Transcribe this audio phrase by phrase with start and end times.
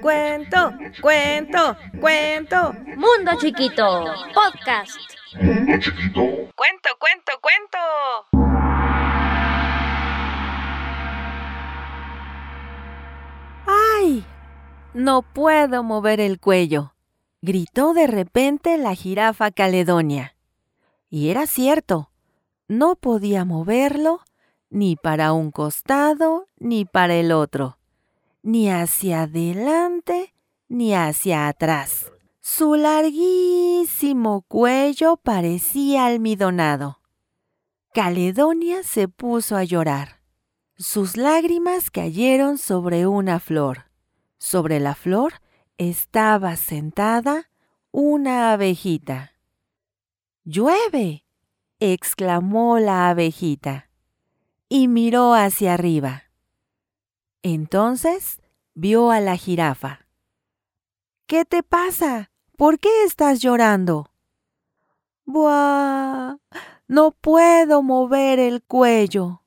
[0.00, 2.72] Cuento, cuento, cuento.
[2.96, 4.96] Mundo Chiquito, podcast.
[5.34, 7.78] Cuento, cuento, cuento.
[13.66, 14.24] ¡Ay!
[14.92, 16.94] No puedo mover el cuello,
[17.42, 20.36] gritó de repente la jirafa Caledonia.
[21.10, 22.10] Y era cierto,
[22.68, 24.20] no podía moverlo
[24.70, 27.78] ni para un costado ni para el otro,
[28.44, 30.34] ni hacia adelante
[30.68, 32.12] ni hacia atrás.
[32.40, 37.00] Su larguísimo cuello parecía almidonado.
[37.94, 40.20] Caledonia se puso a llorar.
[40.76, 43.86] Sus lágrimas cayeron sobre una flor.
[44.36, 45.34] Sobre la flor
[45.78, 47.50] estaba sentada
[47.92, 49.32] una abejita.
[50.44, 51.24] ¡Llueve!
[51.80, 53.88] exclamó la abejita
[54.68, 56.24] y miró hacia arriba.
[57.44, 58.40] Entonces
[58.72, 60.06] vio a la jirafa.
[61.26, 62.30] ¿Qué te pasa?
[62.56, 64.10] ¿Por qué estás llorando?
[65.26, 66.36] Buah,
[66.88, 69.42] no puedo mover el cuello.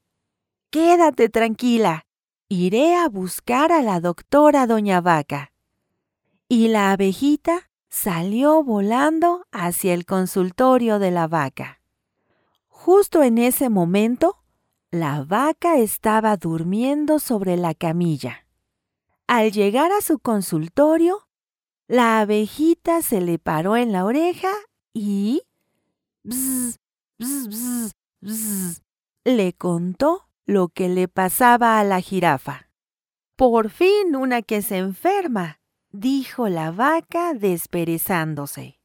[0.69, 2.05] Quédate tranquila.
[2.49, 5.51] Iré a buscar a la doctora Doña Vaca.
[6.47, 11.81] Y la abejita salió volando hacia el consultorio de la vaca.
[12.67, 14.37] Justo en ese momento,
[14.97, 18.45] la vaca estaba durmiendo sobre la camilla.
[19.27, 21.27] Al llegar a su consultorio,
[21.87, 24.51] la abejita se le paró en la oreja
[24.93, 25.43] y...
[26.23, 26.77] Bzz,
[27.17, 28.81] bzz, bzz,
[29.23, 32.69] le contó lo que le pasaba a la jirafa.
[33.35, 35.59] Por fin una que se enferma,
[35.91, 38.79] dijo la vaca desperezándose.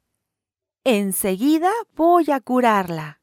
[0.85, 3.21] Enseguida voy a curarla.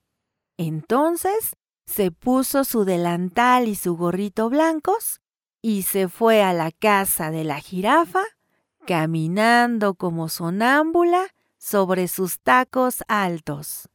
[0.58, 1.56] Entonces
[1.90, 5.22] se puso su delantal y su gorrito blancos
[5.60, 8.22] y se fue a la casa de la jirafa,
[8.86, 11.26] caminando como sonámbula
[11.58, 13.90] sobre sus tacos altos.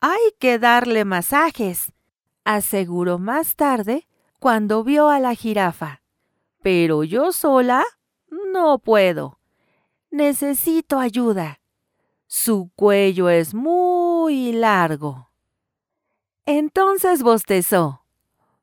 [0.00, 1.92] Hay que darle masajes,
[2.44, 4.06] aseguró más tarde
[4.38, 6.02] cuando vio a la jirafa.
[6.62, 7.84] Pero yo sola
[8.30, 9.40] no puedo.
[10.12, 11.60] Necesito ayuda.
[12.28, 15.29] Su cuello es muy largo.
[16.52, 18.02] Entonces bostezó.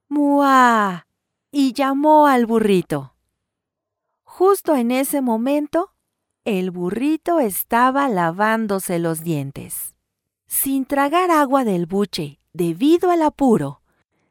[0.09, 1.07] ¡Muá!
[1.51, 3.15] y llamó al burrito.
[4.23, 5.93] Justo en ese momento,
[6.43, 9.95] el burrito estaba lavándose los dientes.
[10.47, 13.81] Sin tragar agua del buche debido al apuro,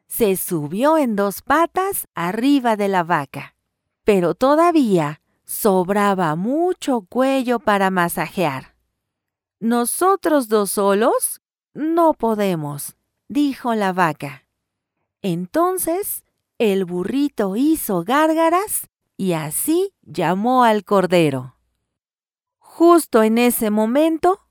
[0.05, 3.55] se subió en dos patas arriba de la vaca.
[4.03, 8.75] Pero todavía sobraba mucho cuello para masajear.
[9.59, 11.41] Nosotros dos solos
[11.73, 14.43] no podemos, dijo la vaca.
[15.21, 16.23] Entonces
[16.57, 21.55] el burrito hizo gárgaras y así llamó al cordero.
[22.57, 24.41] Justo en ese momento,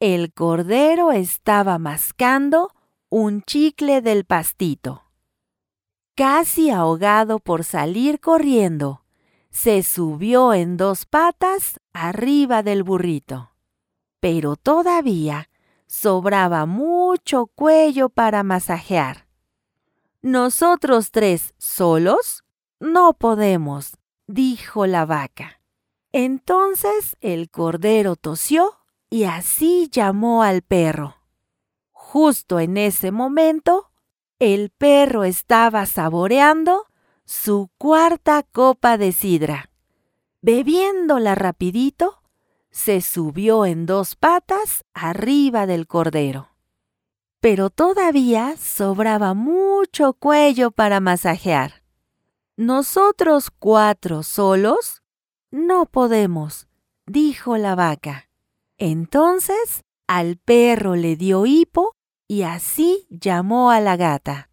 [0.00, 2.72] el cordero estaba mascando
[3.08, 5.04] un chicle del pastito.
[6.14, 9.04] Casi ahogado por salir corriendo,
[9.50, 13.50] se subió en dos patas arriba del burrito.
[14.20, 15.49] Pero todavía
[15.90, 19.26] sobraba mucho cuello para masajear.
[20.22, 22.44] Nosotros tres solos
[22.78, 23.96] no podemos,
[24.28, 25.60] dijo la vaca.
[26.12, 28.78] Entonces el cordero tosió
[29.10, 31.16] y así llamó al perro.
[31.90, 33.90] Justo en ese momento,
[34.38, 36.86] el perro estaba saboreando
[37.24, 39.70] su cuarta copa de sidra.
[40.40, 42.19] Bebiéndola rapidito,
[42.70, 46.50] se subió en dos patas arriba del cordero.
[47.40, 51.82] Pero todavía sobraba mucho cuello para masajear.
[52.56, 55.02] Nosotros cuatro solos
[55.50, 56.68] no podemos,
[57.06, 58.28] dijo la vaca.
[58.76, 61.94] Entonces al perro le dio hipo
[62.26, 64.50] y así llamó a la gata.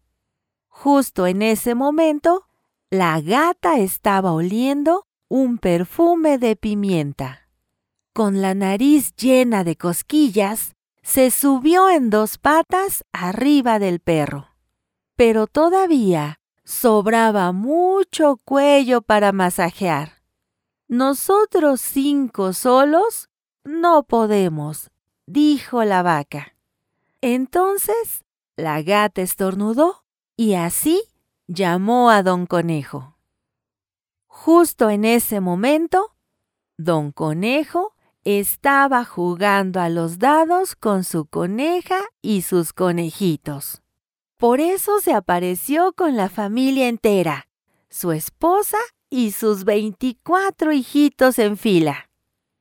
[0.68, 2.46] Justo en ese momento,
[2.90, 7.47] la gata estaba oliendo un perfume de pimienta.
[8.18, 10.74] Con la nariz llena de cosquillas,
[11.04, 14.48] se subió en dos patas arriba del perro.
[15.14, 20.20] Pero todavía sobraba mucho cuello para masajear.
[20.88, 23.30] Nosotros cinco solos
[23.62, 24.90] no podemos,
[25.26, 26.56] dijo la vaca.
[27.20, 28.24] Entonces
[28.56, 30.02] la gata estornudó
[30.34, 31.04] y así
[31.46, 33.16] llamó a don Conejo.
[34.26, 36.16] Justo en ese momento,
[36.76, 37.94] don Conejo
[38.36, 43.80] estaba jugando a los dados con su coneja y sus conejitos.
[44.36, 47.48] Por eso se apareció con la familia entera,
[47.88, 48.76] su esposa
[49.08, 52.10] y sus veinticuatro hijitos en fila.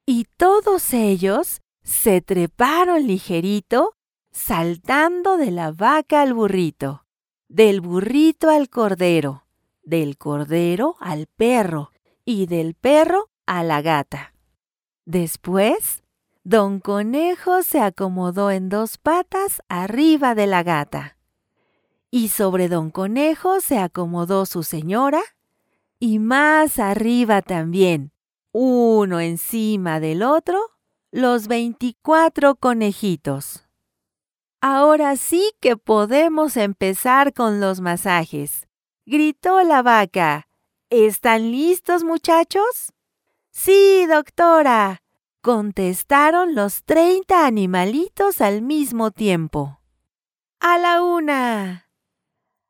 [0.06, 3.94] Y todos ellos se treparon ligerito,
[4.32, 7.04] saltando de la vaca al burrito,
[7.50, 9.44] del burrito al cordero,
[9.84, 11.92] del cordero al perro
[12.24, 14.34] y del perro a la gata.
[15.08, 16.04] Después,
[16.44, 21.18] don Conejo se acomodó en dos patas arriba de la gata.
[22.12, 25.22] Y sobre don Conejo se acomodó su señora,
[25.98, 28.12] y más arriba también,
[28.52, 30.60] uno encima del otro,
[31.10, 33.66] los veinticuatro conejitos.
[34.60, 38.68] Ahora sí que podemos empezar con los masajes,
[39.06, 40.50] gritó la vaca.
[40.90, 42.92] ¿Están listos, muchachos?
[43.60, 45.02] Sí, doctora,
[45.42, 49.82] contestaron los treinta animalitos al mismo tiempo.
[50.60, 51.90] A la una,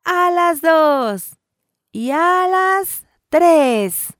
[0.02, 1.36] a las dos
[1.92, 4.16] y a las tres.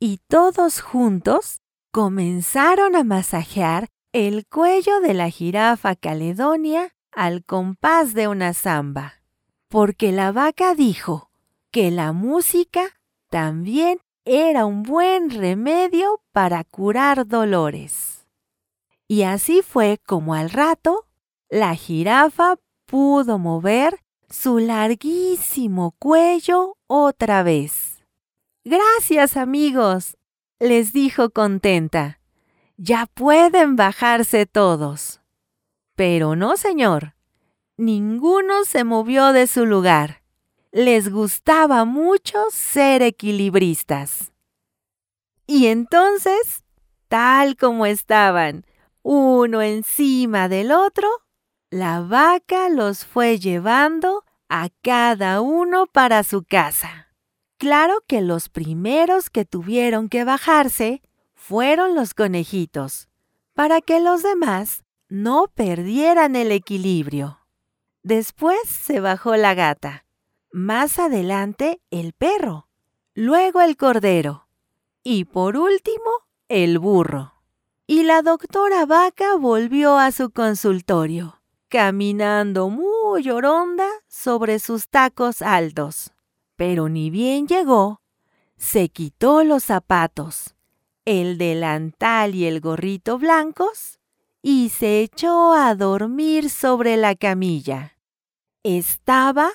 [0.00, 1.60] Y todos juntos
[1.90, 9.20] comenzaron a masajear el cuello de la jirafa Caledonia al compás de una zamba,
[9.68, 11.30] porque la vaca dijo
[11.70, 18.26] que la música también era un buen remedio para curar dolores.
[19.06, 21.06] Y así fue como al rato
[21.48, 28.04] la jirafa pudo mover su larguísimo cuello otra vez.
[28.64, 30.18] Gracias amigos,
[30.58, 32.20] les dijo contenta.
[32.76, 35.22] Ya pueden bajarse todos.
[35.94, 37.14] Pero no, señor.
[37.78, 40.22] Ninguno se movió de su lugar
[40.70, 44.32] les gustaba mucho ser equilibristas.
[45.46, 46.62] Y entonces,
[47.08, 48.66] tal como estaban,
[49.02, 51.08] uno encima del otro,
[51.70, 57.08] la vaca los fue llevando a cada uno para su casa.
[57.56, 61.02] Claro que los primeros que tuvieron que bajarse
[61.34, 63.08] fueron los conejitos,
[63.54, 67.40] para que los demás no perdieran el equilibrio.
[68.02, 70.04] Después se bajó la gata
[70.52, 72.68] más adelante el perro,
[73.14, 74.48] luego el cordero
[75.02, 76.10] y por último
[76.48, 77.34] el burro.
[77.86, 86.12] Y la doctora Vaca volvió a su consultorio, caminando muy oronda sobre sus tacos altos.
[86.56, 88.02] Pero ni bien llegó,
[88.56, 90.54] se quitó los zapatos,
[91.04, 93.98] el delantal y el gorrito blancos
[94.42, 97.96] y se echó a dormir sobre la camilla.
[98.62, 99.50] Estaba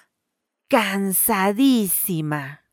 [0.73, 2.63] cansadísima.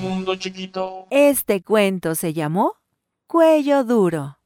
[0.00, 1.06] Mundo chiquito.
[1.10, 2.72] Este cuento se llamó
[3.28, 4.40] Cuello Duro,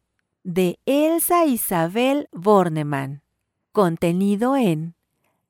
[0.44, 3.22] de Elsa Isabel Bornemann,
[3.72, 4.94] contenido en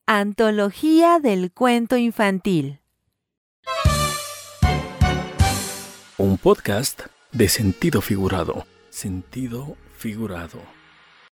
[0.06, 2.79] Antología del Cuento Infantil.
[6.17, 8.65] Un podcast de sentido figurado.
[8.89, 10.78] Sentido figurado.